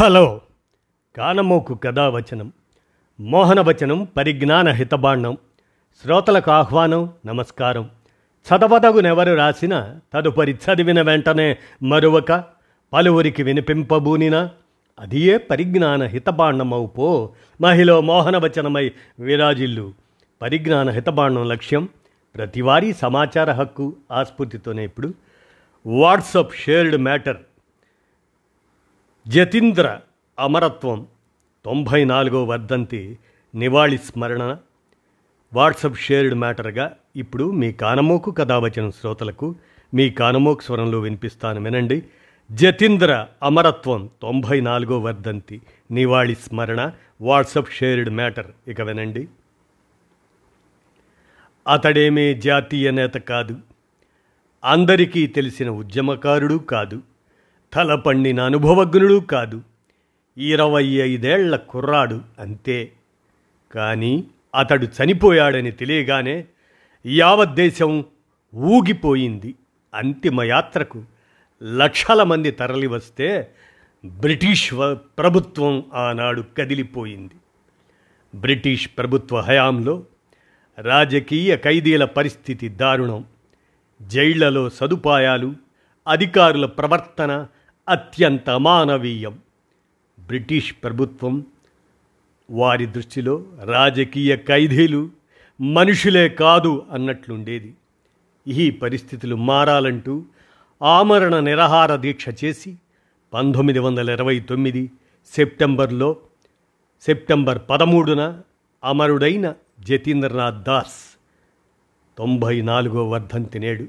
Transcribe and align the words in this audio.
Hello. 0.00 0.40
కానమోకు 1.16 1.74
కథావచనం 1.74 2.52
మోహనవచనం 3.20 4.08
పరిజ్ఞాన 4.16 4.68
హితబాండం. 4.68 5.36
శ్రోతలకు 6.02 6.50
ఆహ్వానం 6.50 7.12
నమస్కారం. 7.26 7.90
చదవదగునెవరు 8.48 9.34
రాసిన 9.34 9.96
తదుపరి 10.14 10.52
చదివిన 10.52 11.02
వెంటనే 11.02 11.56
మరొక 11.82 12.44
పలువురికి 12.92 13.42
వినిపింపబూనిన 13.42 14.48
అదియే 15.00 15.36
పరిజ్ఞాన 15.36 16.02
హితబాండమవు 16.02 17.32
మహిళ 17.60 17.98
మోహనవచనమై 17.98 18.90
విరాజిల్లు. 19.20 19.92
పరిజ్ఞాన 20.42 20.90
హితబాండం 20.90 21.48
లక్ష్యం 21.48 21.88
ప్రతివారీ 22.36 22.92
సమాచార 22.92 23.52
హక్కు 23.52 23.96
ఆస్ఫూర్తితోనే 24.12 24.84
ఇప్పుడు. 24.84 25.14
WhatsApp 25.86 26.54
shared 26.54 26.96
matter. 26.96 27.36
జతీంద్ర 29.28 30.00
అమరత్వం 30.38 31.06
తొంభై 31.64 32.04
నాలుగో 32.04 32.44
వర్ధంతి 32.44 33.18
నివాళి 33.54 33.98
స్మరణ. 33.98 34.56
వాట్సప్ 35.54 35.98
షేర్డ్ 35.98 36.34
మ్యాటర్గా 36.34 36.96
ఇప్పుడు 37.16 37.50
మీ 37.50 37.72
కానమోకు 37.72 38.30
కథావచన 38.30 38.90
శ్రోతలకు 38.90 39.54
మీ 39.94 40.10
కానమోకు 40.10 40.62
స్వరంలో 40.62 41.00
వినిపిస్తాను 41.00 41.60
వినండి. 41.60 42.02
జతీంద్ర 42.52 43.26
అమరత్వం 43.42 44.10
తొంభై 44.22 44.60
నాలుగో 44.60 45.00
వర్ధంతి 45.00 45.60
నివాళి 45.90 46.34
స్మరణ. 46.34 46.92
వాట్సప్ 47.20 47.72
షేర్డ్ 47.72 48.10
మ్యాటర్ 48.10 48.46
ఇక 48.68 48.80
వినండి. 48.80 49.28
అతడేమీ 51.68 52.34
జాతీయ 52.34 52.90
నేత 52.90 53.14
కాదు. 53.14 53.56
అందరికీ 54.64 55.26
తెలిసిన 55.26 55.70
ఉద్యమకారుడు 55.70 56.54
కాదు. 56.54 57.02
తల 57.74 57.94
పండిన 57.94 58.40
అనుభవజ్ఞుడు 58.40 59.14
కాదు. 59.14 59.62
ఇరవై 60.38 60.84
ఐదేళ్ళ 60.84 61.56
కుర్రాడు 61.56 62.20
అంతే. 62.38 62.92
కానీ 63.74 64.24
అతడు 64.54 64.86
చనిపోయాడని 64.86 65.70
తెలియగానే 65.70 66.44
యావత్ 67.06 67.54
దేశం 67.54 68.04
ఊగిపోయింది. 68.54 69.54
అంతిమయాత్రకు 69.94 71.04
లక్షల 71.62 72.22
మంది 72.22 72.50
తరలివస్తే 72.50 73.50
బ్రిటిష్ 74.04 74.74
ప్రభుత్వం 75.18 75.84
ఆనాడు 75.94 76.44
కదిలిపోయింది. 76.58 77.34
బ్రిటిష్ 78.34 78.88
ప్రభుత్వ 78.98 79.40
హయాంలో 79.40 80.04
రాజకీయ 80.78 81.56
ఖైదీల 81.56 82.04
పరిస్థితి 82.04 82.68
దారుణం. 82.68 83.24
జైళ్ళలో 84.02 84.70
సదుపాయాలు 84.70 85.54
అధికారుల 86.08 86.66
ప్రవర్తన 86.66 87.46
అత్యంత 87.90 88.50
మానవీయం 88.50 89.38
బ్రిటిష్ 90.18 90.74
ప్రభుత్వం 90.84 91.44
వారి 92.50 92.86
దృష్టిలో 92.86 93.44
రాజకీయ 93.64 94.36
ఖైదీలు 94.36 95.10
మనుషులే 95.60 96.28
కాదు 96.28 96.86
అన్నట్లుండేది. 96.92 97.74
ఈ 98.46 98.70
పరిస్థితులు 98.70 99.36
మారాలంటూ 99.36 100.24
ఆమరణ 100.82 101.40
నిరహార 101.40 101.96
దీక్ష 101.96 102.28
చేసి 102.44 102.76
పంతొమ్మిది 103.32 103.78
వందల 103.78 104.10
ఇరవై 104.10 104.40
తొమ్మిది 104.40 104.90
సెప్టెంబర్లో 105.32 106.16
సెప్టెంబర్ 107.02 107.58
పదమూడున 107.70 108.42
అమరుడైన 108.84 109.54
జతీంద్రనాథ్ 109.80 110.62
దాస్ 110.62 110.98
తొంభై 112.18 112.60
నాలుగో 112.60 113.10
వర్ధంతి 113.10 113.58
నేడు 113.58 113.86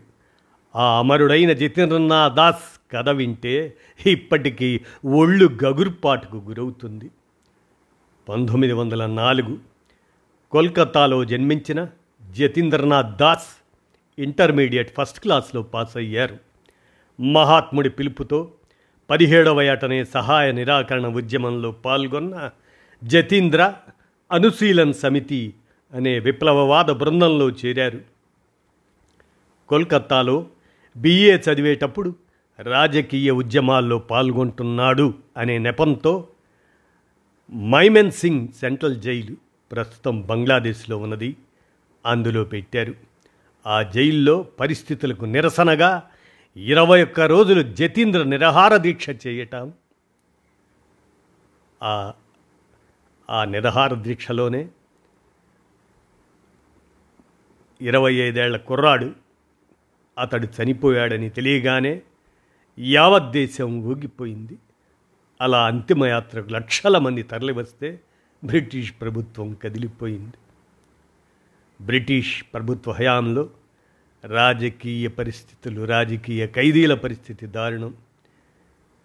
ఆ 0.76 1.00
అమరుడైన 1.00 1.52
జతీంద్రనాథ్ 1.54 2.36
దాస్ 2.36 2.81
కథ 2.94 3.10
వింటే 3.10 3.74
ఇప్పటికీ 4.06 4.80
ఒళ్ళు 5.06 5.50
గగుర్పాటుకు 5.64 6.44
గురవుతుంది. 6.48 7.12
పంతొమ్మిది 8.30 8.74
వందల 8.74 9.06
నాలుగు 9.06 9.58
కోల్కతాలో 10.52 11.26
జన్మించిన 11.26 11.88
జతీంద్రనాథ్ 12.32 13.18
దాస్ 13.18 13.64
ఇంటర్మీడియట్ 14.20 14.92
ఫస్ట్ 14.98 15.20
క్లాస్లో 15.20 15.62
పాస్ 15.62 15.98
అయ్యారు. 15.98 16.38
మహాత్ముడి 17.22 17.90
పిలుపుతో 17.90 18.52
పదిహేడవ 19.10 19.62
ఏటనే 19.62 20.06
సహాయ 20.06 20.52
నిరాకరణ 20.52 21.08
ఉద్యమంలో 21.08 21.72
పాల్గొన్న 21.72 22.50
జతీంద్ర 23.04 23.74
అనుశీలన్ 24.32 24.94
సమితి 24.94 25.54
అనే 25.94 26.20
విప్లవవాద 26.20 26.86
బృందంలో 26.86 27.50
చేరారు. 27.50 28.02
కోల్కత్తాలో 29.70 30.48
బిఏ 30.98 31.38
చదివేటప్పుడు 31.38 32.16
రాజకీయ 32.62 33.32
ఉద్యమాల్లో 33.32 33.98
పాల్గొంటున్నాడు 33.98 35.14
అనే 35.38 35.58
నెపంతో 35.58 36.28
మైమెన్ 37.54 38.12
సింగ్ 38.12 38.48
సెంట్రల్ 38.48 38.96
జైలు 38.96 39.38
ప్రస్తుతం 39.72 40.22
బంగ్లాదేశ్లో 40.22 40.98
ఉన్నది. 40.98 41.36
అందులో 42.06 42.44
పెట్టారు. 42.44 42.96
ఆ 43.66 43.82
జైల్లో 43.82 44.44
పరిస్థితులకు 44.60 45.26
నిరసనగా 45.26 46.04
ఇరవై 46.58 47.04
ఒక్క 47.04 47.20
రోజులు 47.20 47.74
జతీంద్ర 47.74 48.24
నిరహార 48.24 48.78
దీక్ష 48.78 49.10
చేయటం. 49.28 49.74
ఆ 51.84 52.14
ఆ 53.30 53.46
నిరహార 53.46 53.94
దీక్షలోనే 53.94 54.70
ఇరవై 57.82 58.14
ఐదేళ్ళ 58.14 58.58
కుర్రాడు 58.58 59.12
అతడు 60.20 60.48
చనిపోయాడని 60.48 61.30
తెలియగానే 61.30 62.02
యావత్ 62.80 63.32
దేశం 63.32 63.82
ఊగిపోయింది. 63.82 64.58
అలా 65.42 65.66
అంతిమయాత్రకు 65.66 66.50
లక్షల 66.50 66.98
మంది 66.98 67.24
తరలివస్తే 67.24 68.00
బ్రిటిష్ 68.44 68.94
ప్రభుత్వం 69.02 69.54
కదిలిపోయింది. 69.54 70.34
బ్రిటిష్ 71.86 72.44
ప్రభుత్వ 72.54 72.92
హయాంలో 72.92 73.50
రాజకీయ 74.26 75.08
పరిస్థితులు 75.08 75.86
రాజకీయ 75.86 76.48
ఖైదీల 76.48 76.94
పరిస్థితి 76.94 77.46
దారుణం. 77.46 77.96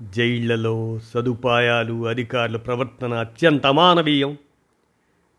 జైళ్ళలో 0.02 0.98
సదుపాయాలు 0.98 2.08
అధికారుల 2.08 2.56
ప్రవర్తన 2.56 3.14
అత్యంత 3.14 3.66
అమానవీయం. 3.66 4.38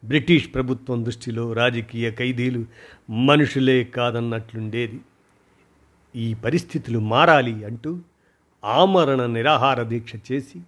బ్రిటిష్ 0.05 0.53
ప్రభుత్వం 0.53 1.05
దృష్టిలో 1.05 1.53
రాజకీయ 1.53 2.11
ఖైదీలు 2.11 2.65
మనుషులే 3.09 3.83
కాదన్నట్లుండేది. 3.83 4.99
ఈ 6.15 6.33
పరిస్థితులు 6.33 6.99
మారాలి 6.99 7.65
అంటూ 7.65 7.99
ఆమరణ 8.63 9.25
నిరాహార 9.25 9.83
దీక్ష 9.83 10.13
చేసి 10.31 10.61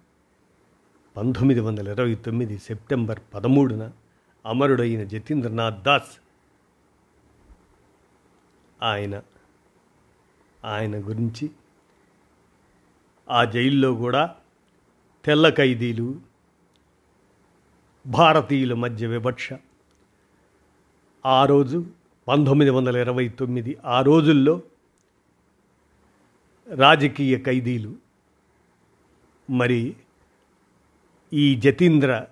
పంతొమ్మిది 1.16 1.60
వందల 1.60 1.88
ఇరవై 1.88 2.14
తొమ్మిది 2.14 2.58
సెప్టెంబర్ 2.58 3.20
పదమూడున 3.34 3.92
అమరుడైన 4.46 5.02
జతీంద్రనాథ్ 5.02 5.82
దాస్ 5.82 6.20
ఆయన 8.82 9.22
ఆయన 10.64 10.96
గురించి 10.96 11.50
ఆ 13.30 13.44
జైల్లో 13.44 13.94
కూడా 13.94 14.34
తెల్ల 15.24 15.48
ఖైదీలు 15.48 16.20
భారతీయుల 18.06 18.74
మధ్య 18.74 19.06
వివక్ష. 19.06 19.48
ఆ 21.26 21.44
రోజు 21.44 21.86
పంతొమ్మిది 22.28 22.70
వందల 22.70 22.96
ఇరవై 22.96 23.28
తొమ్మిది 23.28 23.78
ఆ 23.84 24.02
రోజుల్లో 24.02 24.60
రాజకీయ 26.74 27.38
ఖైదీలు. 27.38 27.94
మరి 29.50 29.94
ఈ 31.32 31.54
జతీంద్ర 31.54 32.24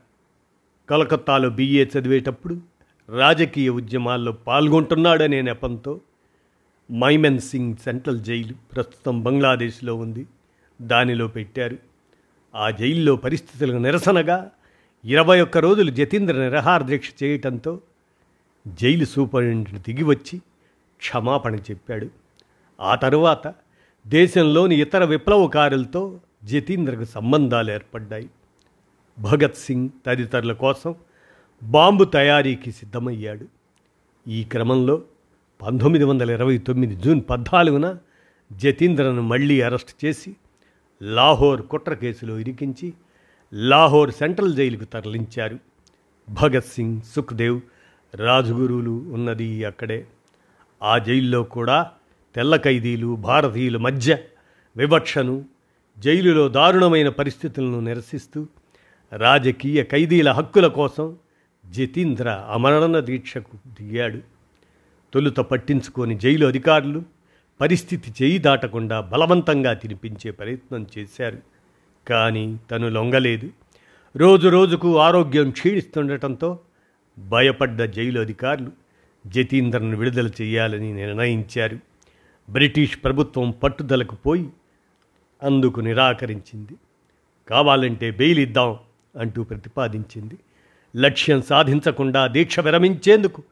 కలకత్తాలో 0.90 1.50
బిఏ 1.50 1.84
చదివేటప్పుడు 1.84 2.60
రాజకీయ 3.08 3.68
ఉద్యమాల్లో 3.68 4.32
పాల్గొంటున్నాడనే 4.32 5.42
నెపంతో 5.42 6.00
మైమెన్ 6.92 7.40
సింగ్ 7.40 7.76
సెంట్రల్ 7.76 8.20
జైలు 8.20 8.54
ప్రస్తుతం 8.74 9.22
బంగ్లాదేశ్లో 9.22 9.94
ఉంది. 9.94 10.26
దానిలో 10.82 11.28
పెట్టారు. 11.28 11.78
ఆ 12.54 12.70
జైల్లో 12.70 13.16
పరిస్థితులకు 13.16 13.76
నిరసనగా 13.76 14.50
ఇరవై 15.04 15.40
ఒక్క 15.40 15.58
రోజులు 15.58 15.90
జతీంద్ర 15.90 16.34
నిరహార 16.34 16.82
దీక్ష 16.82 17.12
చేయటంతో 17.22 17.80
జైలు 18.68 19.04
సూపరింటెండెంట్ 19.04 19.88
దిగి 19.88 20.02
వచ్చి 20.02 20.38
క్షమాపణ 20.98 21.54
చెప్పాడు. 21.56 22.08
ఆ 22.80 22.94
తరువాత 22.94 23.54
దేశంలోని 24.08 24.80
ఇతర 24.80 25.04
విప్లవకారులతో 25.04 26.20
జతీంద్రకు 26.44 27.04
సంబంధాలు 27.04 27.72
ఏర్పడ్డాయి. 27.72 28.30
భగత్ 29.18 29.56
సింగ్ 29.56 29.88
తదితరుల 30.06 30.52
కోసం 30.52 30.94
బాంబు 31.62 32.04
తయారీకి 32.04 32.72
సిద్ధమయ్యాడు. 32.72 33.46
ఈ 34.28 34.44
క్రమంలో 34.44 35.02
పంతొమ్మిది 35.62 36.04
వందల 36.04 36.30
ఇరవై 36.30 36.58
తొమ్మిది 36.58 36.94
జూన్ 36.94 37.22
పద్నాలుగున 37.30 37.96
జతీంద్రను 38.52 39.22
మళ్ళీ 39.22 39.60
అరెస్ట్ 39.60 40.04
చేసి 40.04 40.36
లాహోర్ 41.02 41.62
కుట్ర 41.62 41.94
కేసులో 41.94 42.38
ఇరికించి 42.38 42.92
లాహోర్ 43.54 44.10
సెంట్రల్ 44.10 44.54
జైలుకు 44.54 44.84
తరలించారు. 44.84 45.58
భగత్ 46.30 46.66
సింగ్ 46.66 47.00
సుఖ్దేవ్ 47.00 47.60
రాజగురువులు 48.14 48.90
ఉన్నది 48.90 49.64
అక్కడే. 49.64 50.06
ఆ 50.82 50.98
జైల్లో 50.98 51.42
కూడా 51.42 51.90
తెల్ల 52.38 52.56
ఖైదీలు 52.56 53.16
భారతీయుల 53.16 53.76
మధ్య 53.76 54.18
వివక్షను 54.76 55.44
జైలులో 55.98 56.48
దారుణమైన 56.48 57.08
పరిస్థితులను 57.08 57.80
నిరసిస్తూ 57.80 58.46
రాజకీయ 59.12 59.84
ఖైదీల 59.84 60.30
హక్కుల 60.30 60.66
కోసం 60.66 61.16
జతీంద్ర 61.66 62.44
అమరణ 62.50 62.98
దీక్షకు 62.98 63.56
దిగాడు. 63.80 64.18
తొలుత 65.14 65.36
పట్టించుకొని 65.36 66.18
జైలు 66.18 66.46
అధికారులు 66.46 67.02
పరిస్థితి 67.60 68.24
చేయి 68.24 68.38
దాటకుండా 68.38 69.00
బలవంతంగా 69.00 69.72
తినిపించే 69.72 70.30
ప్రయత్నం 70.30 70.86
చేశారు. 70.98 71.38
కానీ 72.08 72.58
తను 72.70 72.88
లొంగలేదు. 72.88 73.50
రోజు 74.16 74.48
రోజుకు 74.48 74.98
ఆరోగ్యం 74.98 75.50
క్షీణిస్తుండటంతో 75.50 76.58
భయపడ్డ 77.18 77.84
జైలు 77.84 78.20
అధికారులు 78.20 78.72
జతీంద్రను 79.26 79.96
విడుదల 79.96 80.30
చేయాలని 80.40 80.92
నిర్ణయించారు. 80.92 81.88
బ్రిటిష్ 82.50 82.98
ప్రభుత్వం 83.04 83.50
పట్టుదలకు 83.50 84.14
పోయి 84.14 84.50
అందుకు 85.42 85.80
నిరాకరించింది. 85.80 86.76
కావాలంటే 87.48 88.10
బెయిల్ 88.10 88.38
ఇద్దాం 88.38 88.76
అంటూ 89.20 89.44
ప్రతిపాదించింది. 89.44 90.38
లక్ష్యం 90.96 91.42
సాధించకుండా 91.42 92.26
దీక్ష 92.26 92.60
విరమించేందుకు 92.60 93.42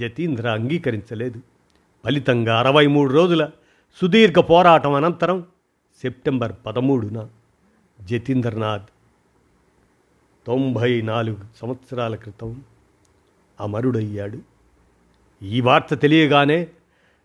జతీంద్ర 0.00 0.48
అంగీకరించలేదు. 0.48 1.40
ఫలితంగా 2.04 2.58
అరవై 2.58 2.86
మూడు 2.86 3.12
రోజుల 3.12 3.50
సుదీర్ఘ 4.00 4.34
పోరాటం 4.34 4.92
అనంతరం 4.92 5.44
సెప్టెంబర్ 6.02 6.52
పదమూడున 6.66 7.28
జతీంద్రనాథ్ 8.00 8.82
తొంభై 10.46 11.00
నాలుగు 11.00 11.38
సంవత్సరాల 11.56 12.14
క్రితం 12.14 12.62
అమరుడయ్యాడు. 13.60 14.38
ఈ 15.42 15.60
వార్త 15.60 15.94
తెలియగానే 15.94 16.68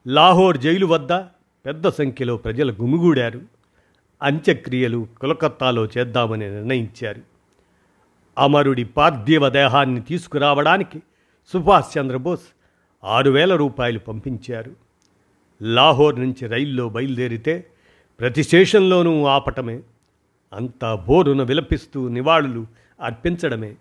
లాహోర్ 0.07 0.57
జైలు 0.57 0.85
వద్ద 0.85 1.13
పెద్ద 1.65 1.89
సంఖ్యలో 1.89 2.37
ప్రజలు 2.37 2.71
గుమిగూడారు. 2.81 3.41
అంత్యక్రియలు 4.23 5.07
కోలకత్తాలో 5.21 5.85
చేద్దామని 5.85 6.49
నిర్ణయించారు. 6.49 7.21
అమరుడి 8.37 8.83
పార్థివ 8.83 9.49
దేహాన్ని 9.49 10.01
తీసుకురావడానికి 10.01 11.03
సుభాష్ 11.53 11.97
చంద్రబోస్ 11.99 12.41
ఆరు 13.03 13.31
వేల 13.31 13.55
రూపాయలు 13.55 13.99
పంపించారు. 13.99 14.71
లాహోర్ 15.61 16.19
నుంచి 16.19 16.47
రైల్లో 16.47 16.89
బయలుదేరితే 16.89 17.67
ప్రతి 18.19 18.43
స్టేషన్లోనూ 18.43 19.25
ఆపటమే 19.25 19.79
అంతా 20.53 20.95
బోరున 20.95 21.43
విలపిస్తూ 21.43 22.07
నివాళులు 22.07 22.67
అర్పించడమే. 23.01 23.75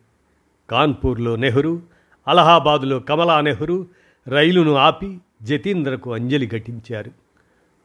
కాన్పూర్లో 0.70 1.36
నెహ్రూ 1.36 1.80
అలహాబాదులో 2.28 3.00
కమలా 3.00 3.40
నెహ్రూ 3.40 3.86
రైలును 4.28 4.74
ఆపి 4.74 5.18
జతీంద్రకు 5.42 6.12
అంజలి 6.12 6.46
ఘటించారు. 6.46 7.10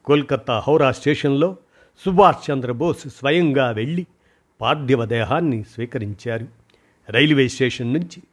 కోల్కత్తా 0.06 0.60
హౌరా 0.68 0.92
స్టేషన్లో 0.92 1.58
సుభాష్ 2.06 2.52
చంద్రబోస్ 2.52 3.10
స్వయంగా 3.10 3.72
వెళ్ళి 3.72 4.08
పార్థివ 4.62 5.06
దేహాన్ని 5.06 5.64
స్వీకరించారు. 5.64 6.48
రైల్వే 7.10 7.48
స్టేషన్ 7.48 7.94
నుంచి 7.94 8.24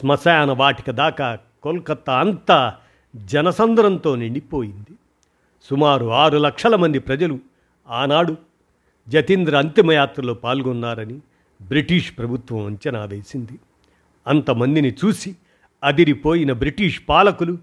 శ్మశాన 0.00 0.52
వాటిక 0.52 0.90
దాకా 0.90 1.38
కోల్కత్తా 1.62 2.20
అంతా 2.20 2.74
జనసంద్రంతో 3.16 4.14
నిండిపోయింది. 4.16 4.96
సుమారు 5.62 6.06
ఆరు 6.06 6.38
లక్షల 6.38 6.76
మంది 6.76 6.98
ప్రజలు 6.98 7.38
ఆనాడు 7.88 8.36
జతీంద్ర 9.08 9.56
అంతిమయాత్రలో 9.56 10.34
పాల్గొన్నారని 10.34 11.20
బ్రిటిష్ 11.62 12.18
ప్రభుత్వం 12.18 12.66
అంచనా 12.66 13.04
వేసింది. 13.04 13.52
అంతమందిని 14.26 14.94
చూసి 15.04 15.36
అదిరిపోయిన 15.84 16.52
బ్రిటిష్ 16.52 17.00
పాలకులు 17.08 17.58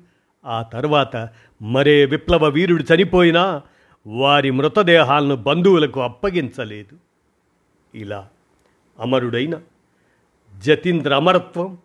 ఆ 0.46 0.62
తర్వాత 0.62 1.30
మరే 1.62 2.06
విప్లవ 2.06 2.46
వీరుడు 2.46 2.84
చనిపోయినా 2.94 3.62
వారి 4.08 4.52
మృతదేహాలను 4.52 5.36
బంధువులకు 5.36 6.02
అప్పగించలేదు. 6.02 6.98
ఇలా 7.96 8.28
అమరుడైన 9.00 9.62
జతీంద్ర 10.58 11.16
అమరత్వం 11.16 11.78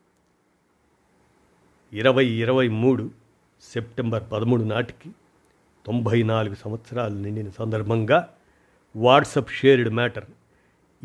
ఇరవై 1.92 2.26
ఇరవై 2.26 2.68
మూడు 2.68 3.10
సెప్టెంబర్ 3.62 4.22
పదమూడు 4.32 4.62
నాటికి 4.62 5.10
తొంభై 5.86 6.22
నాలుగు 6.22 6.54
సంవత్సరాలు 6.54 7.14
నిండిన 7.14 7.48
సందర్భంగా 7.58 8.28
వాట్సప్ 8.96 9.50
షేర్డ్ 9.50 9.94
మ్యాటర్ 9.94 10.24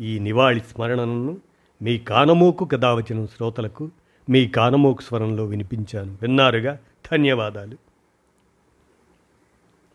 ఈ 0.00 0.18
నివాళి 0.18 0.60
స్మరణను 0.60 1.38
మీ 1.82 1.98
కానమోకు 1.98 2.64
కథావచనం 2.64 3.26
శ్రోతలకు 3.26 3.90
మీ 4.28 4.48
కానమోకు 4.48 5.02
స్వరంలో 5.02 5.44
వినిపించాను. 5.44 6.18
విన్నారుగా 6.22 6.78
ధన్యవాదాలు. 7.12 7.91